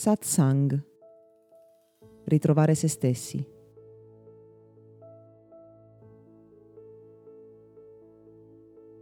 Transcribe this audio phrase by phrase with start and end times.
[0.00, 0.82] Satsang.
[2.24, 3.46] Ritrovare se stessi.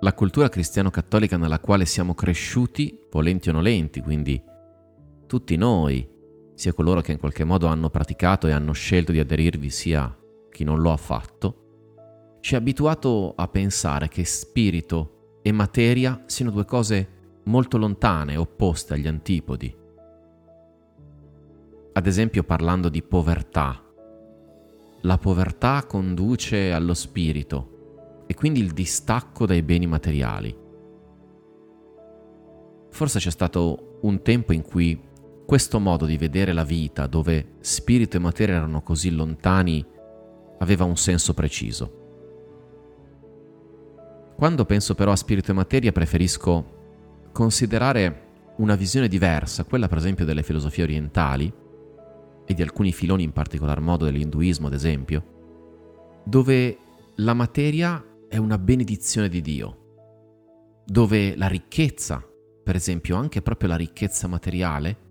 [0.00, 4.42] La cultura cristiano-cattolica nella quale siamo cresciuti, volenti o nolenti, quindi
[5.26, 6.08] tutti noi,
[6.54, 10.18] sia coloro che in qualche modo hanno praticato e hanno scelto di aderirvi, sia
[10.50, 16.50] chi non lo ha fatto, ci ha abituato a pensare che spirito e materia siano
[16.50, 19.84] due cose molto lontane, opposte agli antipodi.
[21.96, 23.82] Ad esempio parlando di povertà.
[25.00, 30.54] La povertà conduce allo spirito e quindi il distacco dai beni materiali.
[32.90, 35.00] Forse c'è stato un tempo in cui
[35.46, 39.82] questo modo di vedere la vita, dove spirito e materia erano così lontani,
[40.58, 42.04] aveva un senso preciso.
[44.36, 48.24] Quando penso però a spirito e materia preferisco considerare
[48.58, 51.64] una visione diversa, quella per esempio delle filosofie orientali,
[52.46, 56.78] e di alcuni filoni in particolar modo dell'induismo ad esempio, dove
[57.16, 62.24] la materia è una benedizione di Dio, dove la ricchezza,
[62.62, 65.04] per esempio anche proprio la ricchezza materiale,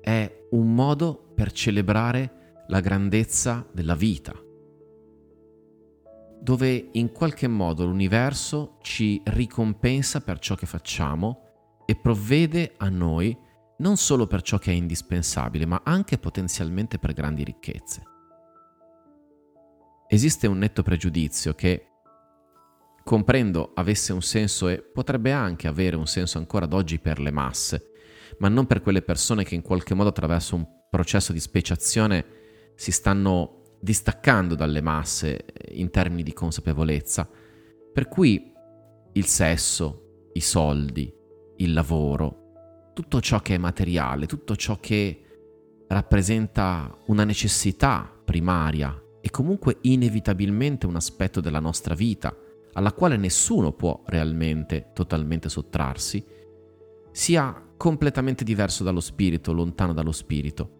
[0.00, 4.34] è un modo per celebrare la grandezza della vita,
[6.40, 11.40] dove in qualche modo l'universo ci ricompensa per ciò che facciamo
[11.86, 13.36] e provvede a noi
[13.78, 18.02] non solo per ciò che è indispensabile, ma anche potenzialmente per grandi ricchezze.
[20.06, 21.88] Esiste un netto pregiudizio che,
[23.02, 27.30] comprendo, avesse un senso e potrebbe anche avere un senso ancora ad oggi per le
[27.30, 27.90] masse,
[28.38, 32.24] ma non per quelle persone che in qualche modo attraverso un processo di speciazione
[32.76, 37.28] si stanno distaccando dalle masse in termini di consapevolezza,
[37.92, 38.52] per cui
[39.12, 41.12] il sesso, i soldi,
[41.56, 42.43] il lavoro,
[42.94, 45.20] tutto ciò che è materiale, tutto ciò che
[45.88, 52.34] rappresenta una necessità primaria e comunque inevitabilmente un aspetto della nostra vita,
[52.72, 56.24] alla quale nessuno può realmente, totalmente sottrarsi,
[57.10, 60.70] sia completamente diverso dallo spirito, lontano dallo spirito.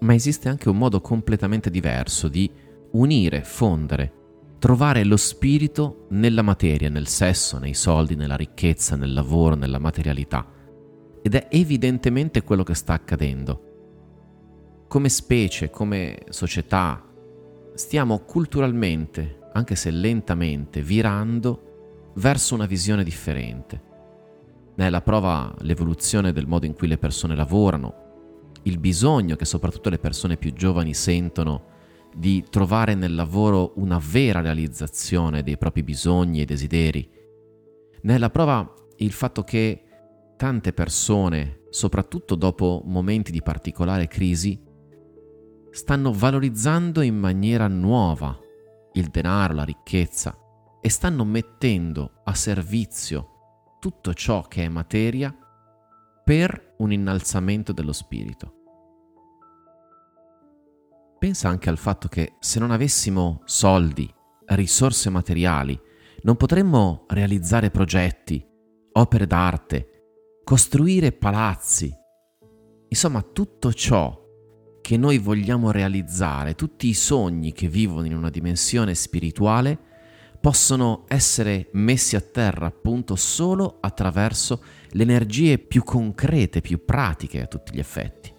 [0.00, 2.50] Ma esiste anche un modo completamente diverso di
[2.92, 4.19] unire, fondere
[4.60, 10.46] trovare lo spirito nella materia, nel sesso, nei soldi, nella ricchezza, nel lavoro, nella materialità.
[11.22, 14.84] Ed è evidentemente quello che sta accadendo.
[14.86, 17.02] Come specie, come società,
[17.74, 23.82] stiamo culturalmente, anche se lentamente, virando verso una visione differente.
[24.74, 28.08] Ne è la prova l'evoluzione del modo in cui le persone lavorano,
[28.64, 31.78] il bisogno che soprattutto le persone più giovani sentono
[32.14, 37.08] di trovare nel lavoro una vera realizzazione dei propri bisogni e desideri.
[38.02, 39.84] Ne è la prova il fatto che
[40.36, 44.60] tante persone, soprattutto dopo momenti di particolare crisi,
[45.70, 48.36] stanno valorizzando in maniera nuova
[48.94, 50.36] il denaro, la ricchezza
[50.80, 53.28] e stanno mettendo a servizio
[53.78, 55.34] tutto ciò che è materia
[56.24, 58.59] per un innalzamento dello spirito
[61.20, 64.10] pensa anche al fatto che se non avessimo soldi,
[64.46, 65.78] risorse materiali,
[66.22, 68.42] non potremmo realizzare progetti,
[68.92, 71.94] opere d'arte, costruire palazzi.
[72.88, 74.18] Insomma, tutto ciò
[74.80, 79.78] che noi vogliamo realizzare, tutti i sogni che vivono in una dimensione spirituale,
[80.40, 87.46] possono essere messi a terra appunto solo attraverso le energie più concrete, più pratiche a
[87.46, 88.38] tutti gli effetti.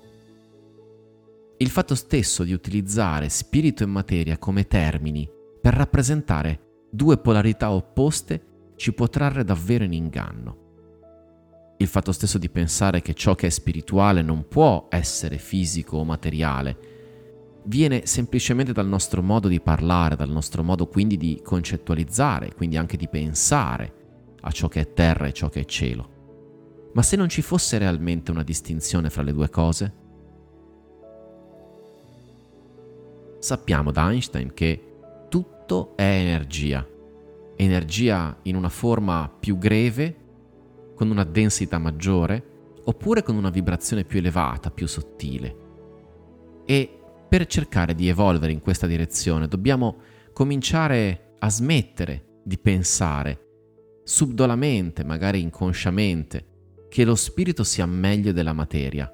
[1.62, 5.30] Il fatto stesso di utilizzare spirito e materia come termini
[5.62, 11.76] per rappresentare due polarità opposte ci può trarre davvero in inganno.
[11.78, 16.04] Il fatto stesso di pensare che ciò che è spirituale non può essere fisico o
[16.04, 22.76] materiale viene semplicemente dal nostro modo di parlare, dal nostro modo quindi di concettualizzare, quindi
[22.78, 23.94] anche di pensare
[24.42, 26.90] a ciò che è terra e ciò che è cielo.
[26.96, 30.01] Ma se non ci fosse realmente una distinzione fra le due cose,
[33.42, 36.88] sappiamo da Einstein che tutto è energia.
[37.56, 40.16] Energia in una forma più greve,
[40.96, 42.46] con una densità maggiore,
[42.84, 45.56] oppure con una vibrazione più elevata, più sottile.
[46.66, 49.98] E per cercare di evolvere in questa direzione dobbiamo
[50.34, 53.48] cominciare a smettere di pensare
[54.04, 56.46] subdolamente, magari inconsciamente,
[56.90, 59.12] che lo spirito sia meglio della materia,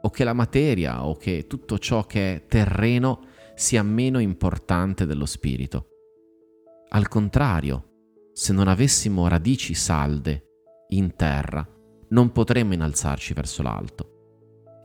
[0.00, 5.26] o che la materia o che tutto ciò che è terreno sia meno importante dello
[5.26, 5.88] spirito.
[6.90, 10.44] Al contrario, se non avessimo radici salde
[10.90, 11.66] in terra,
[12.10, 14.10] non potremmo innalzarci verso l'alto.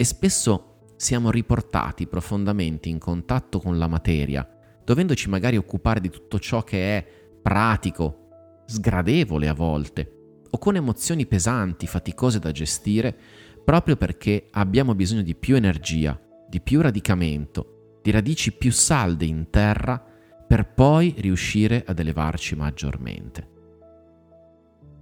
[0.01, 4.47] e spesso siamo riportati profondamente in contatto con la materia,
[4.83, 7.05] dovendoci magari occupare di tutto ciò che è
[7.39, 13.15] pratico, sgradevole a volte, o con emozioni pesanti, faticose da gestire,
[13.63, 16.19] proprio perché abbiamo bisogno di più energia,
[16.49, 20.03] di più radicamento, di radici più salde in terra
[20.47, 23.49] per poi riuscire ad elevarci maggiormente.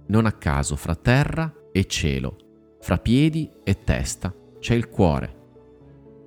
[0.06, 2.36] Non a caso fra terra e cielo,
[2.80, 5.38] fra piedi e testa, c'è il cuore,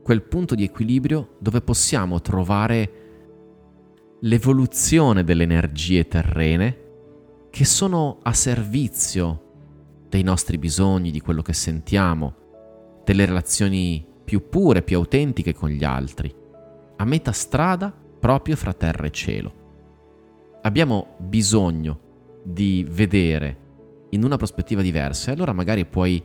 [0.04, 3.02] quel punto di equilibrio dove possiamo trovare
[4.22, 6.82] l'evoluzione delle energie terrene
[7.50, 9.40] che sono a servizio
[10.10, 15.84] dei nostri bisogni, di quello che sentiamo, delle relazioni più pure, più autentiche con gli
[15.84, 16.34] altri,
[17.04, 19.62] a metà strada proprio fra terra e cielo.
[20.62, 22.00] Abbiamo bisogno
[22.46, 23.58] di vedere
[24.12, 26.24] in una prospettiva diversa e allora magari puoi